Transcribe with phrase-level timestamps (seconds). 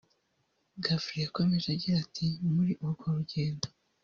[0.83, 3.67] Ghafri yakomeje agira ati “Muri urwo rugendo